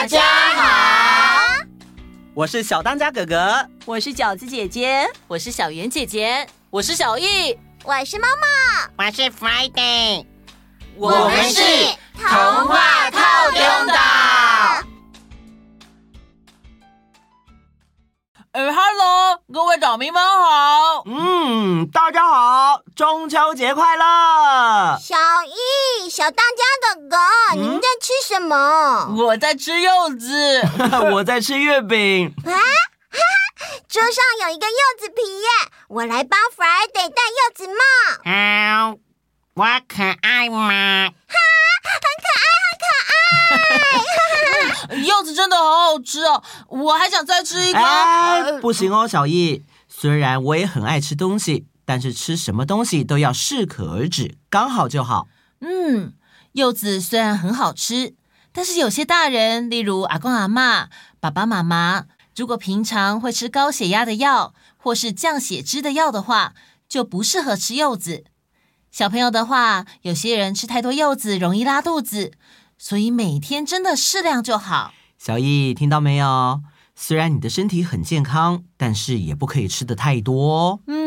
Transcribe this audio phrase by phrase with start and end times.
[0.00, 0.22] 大家
[0.54, 1.62] 好，
[2.32, 10.24] 我是小当家哥哥，我是饺子姐姐，我是小圆姐姐，我是小艺，我是猫猫，我是 Friday，
[10.96, 11.60] 我们是
[12.16, 12.30] 童
[12.66, 13.94] 话套中岛。
[18.52, 21.04] 呃，Hello，各位岛民们好。
[21.04, 24.98] 嗯，大家好，中秋节快乐！
[24.98, 25.14] 小
[25.46, 25.52] 艺、
[26.10, 27.16] 小当家哥哥，
[27.54, 29.14] 嗯、你们在吃什么？
[29.16, 30.60] 我在吃柚子。
[31.14, 32.34] 我在吃月饼。
[32.38, 32.60] 啊，哈哈，
[33.88, 38.28] 桌上有一个柚子皮耶，我来帮 Friday 戴柚子帽。
[38.28, 38.90] 啊，
[39.54, 41.10] 我可爱吗？
[41.28, 41.36] 哈，
[41.86, 45.00] 很可爱，很可爱。
[45.06, 47.78] 柚子真的好好吃哦，我还想再吃一个。
[47.78, 49.64] 哎，不行哦，小易。
[49.88, 55.28] 虽然我也很爱吃东西，但是吃什么东西都要适可而止，刚好就好。
[55.60, 56.14] 嗯，
[56.52, 58.14] 柚子虽然很好吃，
[58.52, 60.88] 但是有些大人，例如阿公阿嬷、
[61.20, 62.06] 爸爸妈妈，
[62.36, 66.54] 如果平常会吃高血压的药或是降血脂的药的话，
[66.88, 68.24] 就不适合吃柚子。
[68.90, 72.32] 小朋友的话，有些人吃太多柚子容易拉肚子。
[72.82, 74.94] 所以每天真的适量就好。
[75.18, 76.62] 小易，听到没有？
[76.94, 80.80] 虽然你的身体很健康，但是也不可以吃得太多。
[80.86, 80.99] 嗯，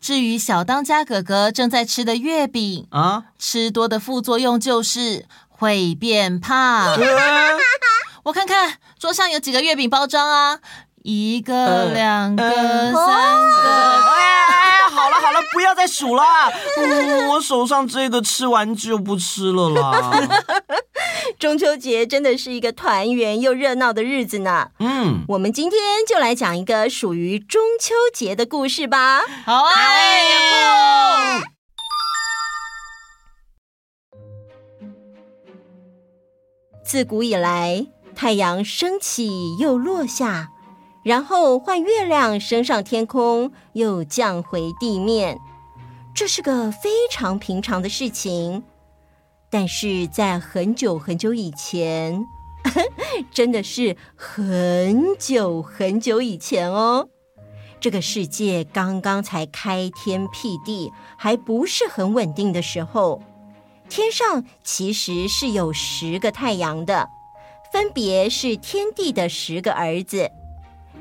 [0.00, 6.96] 至于小当家哥哥正在吃的月饼啊，吃多的副作用就是会变胖。
[8.24, 10.58] 我看看桌上有几个月饼包装啊，
[11.02, 13.70] 一个、呃、两个、呃、三个。
[14.10, 16.22] 哎，好了好了，不要再数了。
[16.78, 20.10] 嗯，我手上这个吃完就不吃了啦。
[21.38, 24.70] 中秋节真的是一个团圆又热闹的日子呢。
[24.78, 29.20] 嗯，我们今天就来讲一个属于中秋节的故事吧。
[29.44, 29.72] 好啊！
[36.84, 40.50] 自古以来，太阳升起又落下，
[41.02, 45.38] 然后换月亮升上天空，又降回地面，
[46.14, 48.62] 这是个非常平常的事情。
[49.54, 52.26] 但是在很久很久以前，
[53.30, 57.08] 真的是很久很久以前哦，
[57.78, 63.22] 这个世界刚刚才开天辟地，还不是很稳定的时候，
[63.88, 67.08] 天上其实是有十个太阳的，
[67.72, 70.32] 分别是天帝的十个儿子，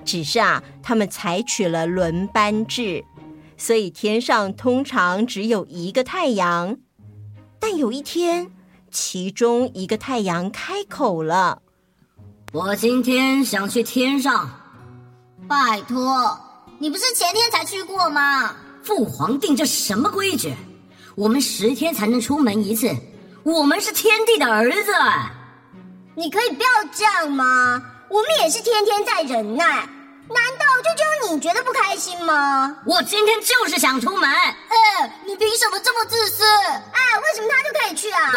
[0.05, 3.03] 只是啊，他们采取了轮班制，
[3.57, 6.77] 所以天上通常只有一个太阳。
[7.65, 8.51] 但有一天，
[8.91, 11.61] 其中一个太阳开口了
[12.51, 14.49] ：“我今天想去天上。
[15.47, 16.37] ”“拜托，
[16.77, 18.53] 你不是前天才去过吗
[18.83, 20.53] ？”“父皇定这什么规矩？
[21.15, 22.93] 我们十天才能出门一次。
[23.43, 24.91] 我们是天帝的儿子。
[26.15, 27.81] ”“你可以不要这样吗？
[28.09, 29.87] 我们也是天天在忍耐。”
[30.27, 32.75] 难道就只有你觉得不开心吗？
[32.85, 34.29] 我今天就是想出门。
[34.29, 36.43] 哎，你凭什么这么自私？
[36.43, 38.29] 哎，为什么他就可以去啊？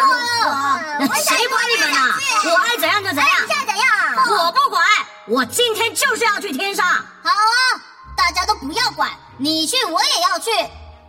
[0.99, 1.99] 对，谁管你们呢？
[2.45, 3.27] 我爱怎样就怎样。
[3.47, 3.85] 现在怎样？
[4.29, 4.83] 我不管，
[5.27, 6.85] 我今天就是要去天上。
[6.85, 7.81] 好啊，
[8.15, 10.51] 大家都不要管，你去我也要去。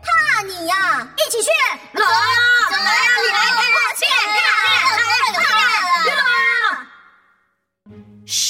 [0.01, 1.07] 怕你呀？
[1.17, 1.49] 一起去。
[1.93, 2.71] 来啊！
[2.71, 2.98] 来啊！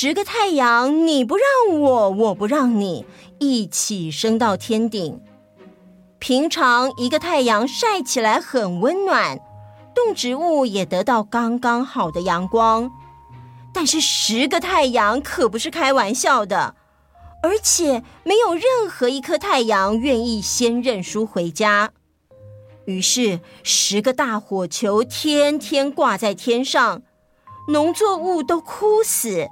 [0.01, 3.05] 十个太阳，你不让我，我不让你，
[3.41, 5.21] 一起升到天顶。
[6.21, 9.41] 平常一个太阳晒起来很温暖，
[9.93, 12.89] 动植物也得到刚刚好的阳光。
[13.75, 16.77] 但是十个太阳可不是开玩笑的，
[17.43, 21.91] 而且没有任何一颗太阳愿意先认输回家。
[22.85, 27.03] 于是十个大火球天天挂在天上，
[27.67, 29.49] 农作物都枯死。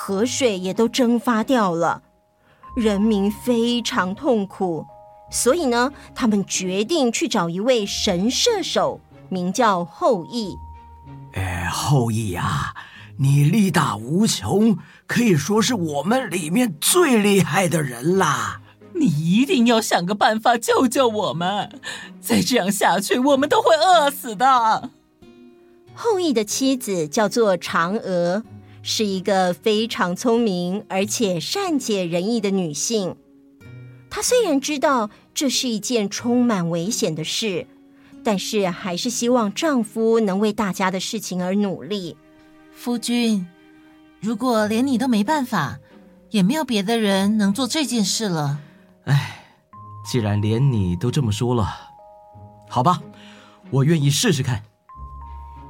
[0.00, 2.02] 河水也都蒸发掉了，
[2.76, 4.86] 人民非常痛苦，
[5.28, 10.56] 所以呢，他们决定去找一位神射手，名叫后羿。
[11.34, 12.74] 哎，后羿呀，
[13.18, 14.78] 你力大无穷，
[15.08, 18.60] 可以说是我们里面最厉害的人啦。
[18.94, 21.80] 你一定要想个办法救救我们，
[22.20, 24.90] 再这样下去，我们都会饿死的。
[25.92, 28.44] 后羿的妻子叫做嫦娥。
[28.82, 33.16] 是一个非常聪明而且善解人意的女性。
[34.10, 37.66] 她虽然知道这是一件充满危险的事，
[38.24, 42.16] 但是还是希望丈夫能为大家的事情而努力。
[42.72, 43.46] 夫君，
[44.20, 45.78] 如果连你都没办法，
[46.30, 48.60] 也没有别的人能做这件事了。
[49.04, 49.44] 唉，
[50.06, 51.68] 既然连你都这么说了，
[52.68, 53.02] 好吧，
[53.70, 54.62] 我愿意试试看。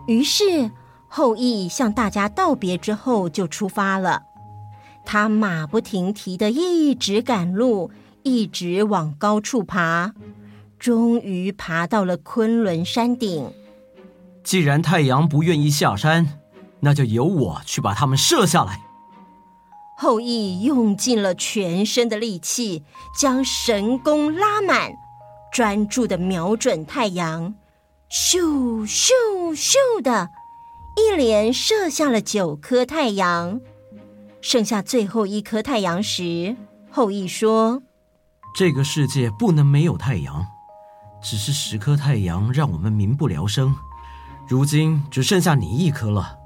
[0.06, 0.70] 于是。
[1.08, 4.22] 后羿向大家道别之后就出发了。
[5.04, 7.90] 他马不停蹄的一直赶路，
[8.22, 10.12] 一直往高处爬，
[10.78, 13.50] 终于爬到了昆仑山顶。
[14.44, 16.38] 既然太阳不愿意下山，
[16.80, 18.80] 那就由我去把他们射下来。
[19.96, 22.84] 后羿用尽了全身的力气，
[23.18, 24.92] 将神弓拉满，
[25.50, 27.54] 专注的瞄准太阳，
[28.08, 29.10] 咻咻
[29.56, 30.30] 咻的，
[30.98, 33.60] 一连射下了九颗太阳。
[34.40, 36.56] 剩下最后一颗太阳时，
[36.90, 37.80] 后羿说
[38.56, 40.44] ：“这个世界不能没有太阳，
[41.22, 43.72] 只是十颗太阳让我们民不聊生，
[44.48, 46.36] 如今只剩下你一颗了。”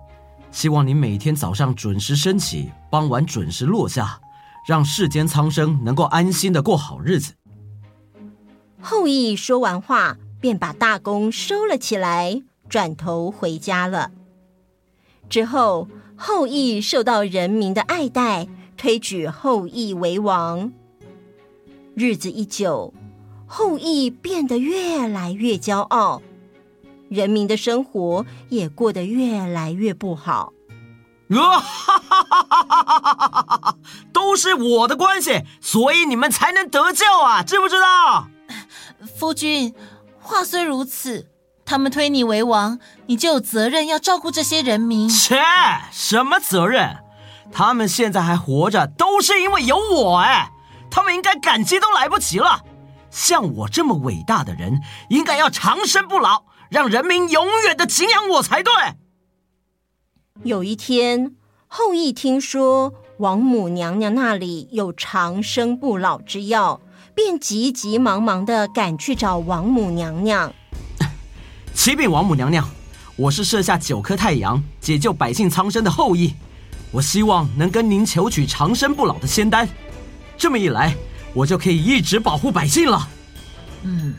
[0.52, 4.20] 希望你每天早上准时升起，傍晚准时落下，
[4.68, 7.32] 让世间苍生能够安心的过好日子。
[8.78, 14.10] 后羿说完话，便把大弓收了起来，转头回家了。
[15.32, 18.46] 之后，后羿受到人民的爱戴，
[18.76, 20.70] 推举后羿为王。
[21.94, 22.92] 日子一久，
[23.46, 26.20] 后羿变得越来越骄傲。
[27.08, 30.52] 人民的生活也过得越来越不好。
[31.30, 33.76] 啊哈哈哈哈哈！
[34.12, 38.28] 都是我的关系，所以你们才能得救啊，知不知道？
[39.16, 39.74] 夫君，
[40.20, 41.26] 话虽如此，
[41.72, 45.08] 他们推你为王，你就有责任要照顾这些人民。
[45.08, 45.40] 切，
[45.90, 46.98] 什么责任？
[47.50, 50.50] 他们现在还活着，都是因为有我哎，
[50.90, 52.60] 他们应该感激都来不及了。
[53.10, 56.44] 像我这么伟大的人，应该要长生不老。
[56.68, 58.70] 让人民永远的敬仰我才对。
[60.42, 61.36] 有一天，
[61.68, 66.82] 后羿听说王母娘娘那里有长生不老之药，
[67.14, 70.52] 便急急忙忙的赶去找王母娘娘。
[71.74, 72.68] 启禀王母娘娘，
[73.16, 76.34] 我是射下九颗太阳，解救百姓苍生的后裔，
[76.90, 79.68] 我希望能跟您求取长生不老的仙丹，
[80.36, 80.94] 这么一来，
[81.34, 83.08] 我就可以一直保护百姓了。
[83.82, 84.14] 嗯。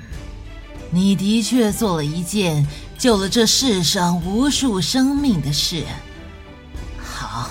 [0.89, 2.67] 你的确做了一件
[2.99, 5.83] 救了这世上无数生命的事。
[7.03, 7.49] 好，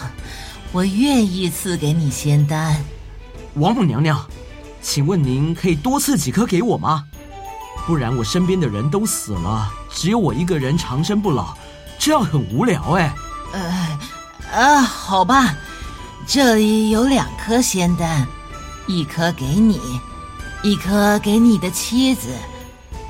[0.70, 2.80] 我愿意赐给你仙丹。
[3.54, 4.24] 王母娘娘，
[4.80, 7.04] 请问您可以多赐几颗给我吗？
[7.84, 11.54] 不然我身边的人都死了，只有我一个人长生不老，
[11.98, 13.14] 这样很无聊哎。
[13.52, 13.98] 呃，
[14.52, 15.54] 啊，好吧，
[16.26, 18.26] 这里有两颗仙丹，
[18.86, 19.80] 一颗给你，
[20.62, 22.28] 一颗给你的妻子。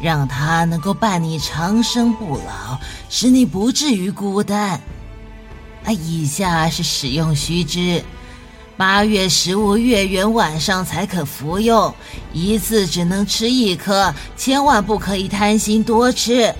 [0.00, 2.76] 让她能够伴你长生不老，
[3.08, 4.70] 使你不至于孤单。
[5.84, 8.02] 啊，以下是使用须知：
[8.76, 11.94] 八月十五月圆晚上才可服用，
[12.32, 16.52] 一次只能吃一颗，千万不可以贪心多吃。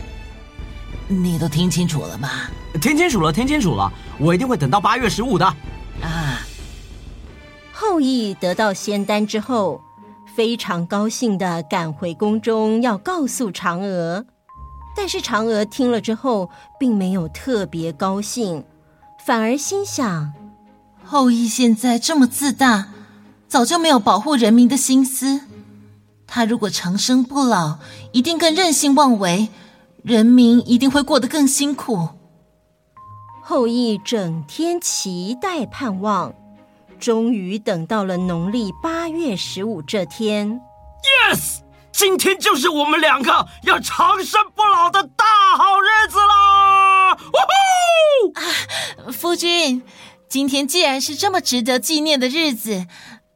[1.13, 2.29] 你都听清楚了吗？
[2.81, 5.45] 听清楚了，听清楚了，我一定会等到八月十五的。
[6.01, 6.41] 啊！
[7.73, 9.81] 后羿得到仙丹之后。
[10.35, 14.25] 非常高兴的赶回宫中，要告诉嫦娥。
[14.97, 16.49] 但是嫦娥听了之后，
[16.81, 18.65] 并没有特别高兴，
[19.27, 20.33] 反而心想：
[21.05, 22.89] 后羿现在这么自大，
[23.47, 25.43] 早就没有保护人民的心思。
[26.27, 27.77] 他如果长生不老，
[28.13, 29.51] 一定更任性妄为，
[30.03, 32.09] 人民一定会过得更辛苦。
[33.43, 36.35] 后羿整天期待盼望。
[36.99, 40.61] 终于等到了农历八月十五这天
[41.33, 41.59] ，Yes，
[41.91, 45.25] 今天就是我们两个要长生不老的大
[45.57, 47.13] 好日子啦！
[47.15, 47.37] 呜
[48.29, 48.41] 呼！
[48.41, 49.83] 啊，夫君，
[50.29, 52.87] 今天既然是这么值得纪念的日子，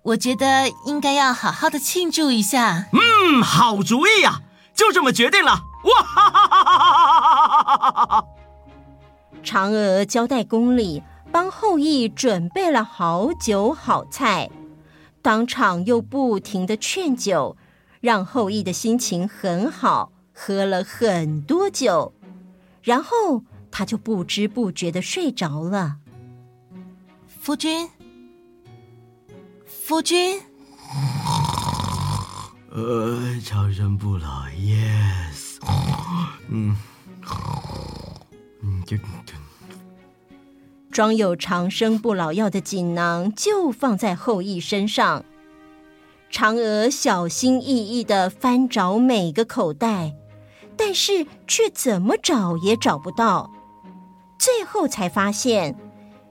[0.03, 2.87] 我觉得应该要好好的庆祝一下。
[2.93, 4.43] 嗯，好主意呀，
[4.77, 5.65] 就这么决定了！
[5.83, 6.56] 哇哈哈哈！
[9.45, 11.03] 嫦娥交代宫里。
[11.33, 14.49] 帮后羿准备了好酒好菜，
[15.21, 17.59] 当场又不停的劝酒，
[18.01, 22.15] 让后羿的心情很好，喝了很多酒，
[22.81, 25.97] 然后他就不知不觉的睡着了。
[27.27, 27.91] 夫君，
[29.67, 30.41] 夫君，
[32.71, 35.59] 呃，长生不老，yes，
[36.49, 36.75] 嗯。
[40.91, 45.25] 装有长生不老药的锦囊就放在后羿身上，
[46.33, 50.15] 嫦娥小心翼翼地翻找每个口袋，
[50.75, 53.51] 但是却怎么找也找不到，
[54.39, 55.77] 最后才发现，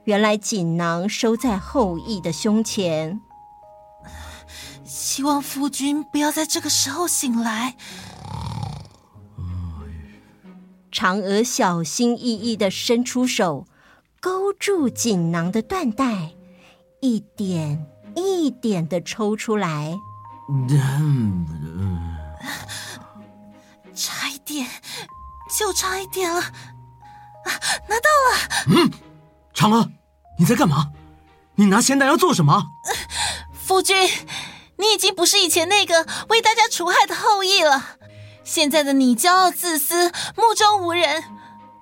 [0.02, 3.20] 原来锦囊收在后羿的胸前。
[4.84, 7.76] 希望夫君不要在这个时候醒来。
[10.96, 13.66] 嫦娥小心翼翼的伸出手，
[14.18, 16.32] 勾住锦囊的缎带，
[17.02, 19.94] 一点一点的抽出来。
[23.94, 24.66] 差一点，
[25.54, 27.50] 就差一点了，啊，
[27.90, 28.48] 拿到了！
[28.68, 28.90] 嗯，
[29.54, 29.90] 嫦娥，
[30.38, 30.92] 你在干嘛？
[31.56, 32.68] 你拿仙丹要做什么？
[33.52, 33.94] 夫君，
[34.78, 37.95] 你已经不是以前那个为大家除害的后羿了。
[38.46, 41.24] 现在的你骄傲自私，目中无人。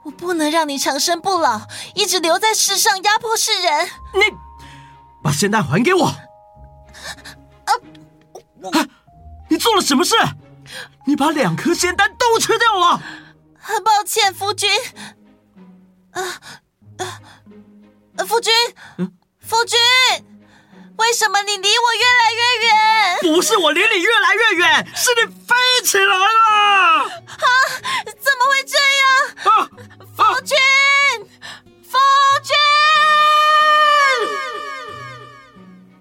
[0.03, 1.61] 我不能让你长生不老，
[1.95, 3.87] 一直留在世上压迫世人。
[4.15, 4.37] 你
[5.23, 6.07] 把仙丹还给我！
[6.07, 7.73] 啊，
[8.73, 8.87] 啊！
[9.51, 10.17] 你做了什么事？
[11.07, 13.01] 你把两颗仙丹都吃掉了。
[13.59, 14.71] 很抱歉，夫君。
[16.13, 16.23] 啊
[16.99, 17.21] 啊！
[18.27, 18.53] 夫君，
[18.97, 19.79] 嗯、夫君。
[20.97, 23.35] 为什么你离我越来越远？
[23.35, 26.21] 不是我离你越来越远，是你飞起来了！
[27.05, 27.47] 啊！
[28.07, 29.05] 怎么会这样？
[29.45, 29.69] 啊！
[30.17, 30.57] 夫君，
[31.83, 31.99] 夫
[32.43, 32.55] 君！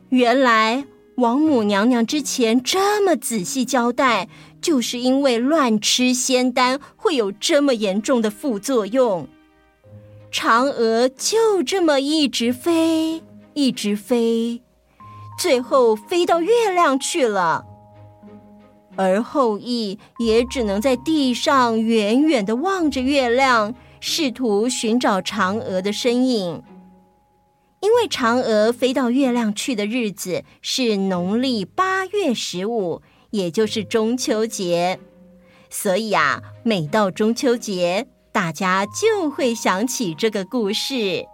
[0.09, 0.85] 原来
[1.15, 4.29] 王母娘娘之前这么仔细交代，
[4.61, 9.27] 就是因为乱吃仙丹会有这么严重的副作用。
[10.31, 13.23] 嫦娥就这么一直飞，
[13.53, 14.61] 一直飞。
[15.37, 17.65] 最后飞到月亮去了，
[18.95, 26.63] 而后羿也只能在地上远远地望着月亮，试图寻找嫦娥的身影。
[27.81, 34.99] 因为嫦娥飞到月亮去的日子是农历八月十五，也就是中秋节，
[35.69, 41.25] 所以啊，每到中秋节，大家就会想起这个故事。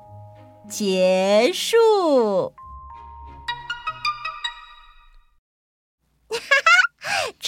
[0.68, 2.53] 结束。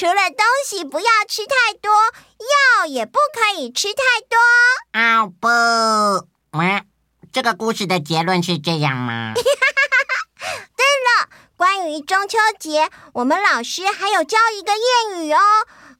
[0.02, 1.92] 除了东西不要吃太多，
[2.82, 4.36] 药也不可以吃太多。
[5.00, 5.48] 啊不，
[6.58, 6.82] 啊，
[7.32, 9.34] 这个故事的结论是这样吗？
[9.38, 15.40] 对了，关于中秋节，我们老师还有教一个谚语哦。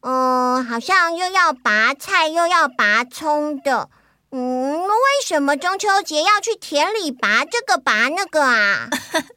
[0.02, 3.88] 嗯，好像又要拔菜又要拔葱的。
[4.32, 8.90] 嗯，为什么中秋节要去田里拔这个拔那个啊？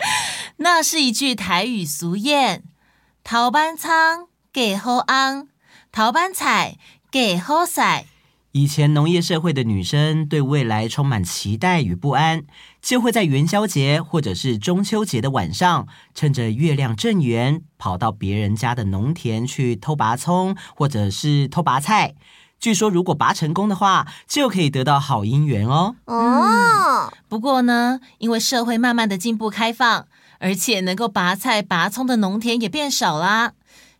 [0.56, 2.62] 那是一句台语俗谚，
[3.22, 4.28] 头班仓。
[4.54, 5.48] 给后安，
[5.90, 6.78] 桃班彩，
[7.10, 8.06] 给后赛。
[8.52, 12.44] 以前农业社会的女生对未来充满期待与不安，
[12.80, 22.14] 就会在元宵节或者是中秋节的晚上，趁着月亮正圆，跑到别人家的农田去偷拔葱，或者是偷拔菜。
[22.60, 25.96] 据说如果拔成功的话，就可以得到好姻缘哦。
[26.04, 30.06] 哦、嗯，不过呢，因为社会慢慢的进步开放，
[30.38, 33.54] 而且能够拔菜拔葱的农田也变少啦。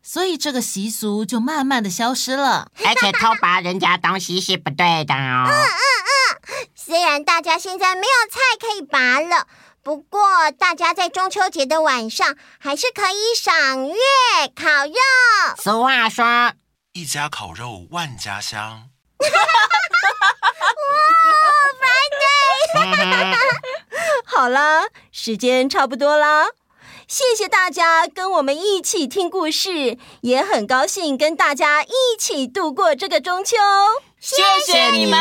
[0.06, 5.48] 所以这个习俗就慢慢的消失了，而且偷拔人家东西是不对的哦。
[5.48, 5.72] 嗯嗯
[6.04, 9.46] 嗯，虽然大家现在没有菜可以拔了，
[9.82, 13.94] 不过大家在中秋节的晚上还是可以赏月
[14.54, 14.92] 烤肉。
[15.56, 16.52] 俗话说，
[16.92, 18.90] 一家烤肉万家香。
[19.24, 19.26] 哇，
[21.80, 23.38] 白对。
[24.26, 26.48] 好啦，时间差不多了。
[27.06, 33.56] 谢谢大家跟我们一起听故事，也很高兴跟大家一起度过这个中秋。
[34.20, 35.20] 谢谢你们，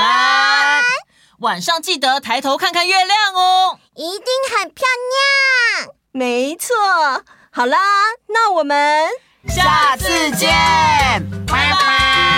[1.40, 4.86] 晚上记得抬头看看月亮哦，一定很漂
[5.84, 5.94] 亮。
[6.12, 6.76] 没错，
[7.52, 7.80] 好啦，
[8.28, 9.10] 那我们
[9.50, 10.50] 下次见，
[11.46, 12.33] 拜拜。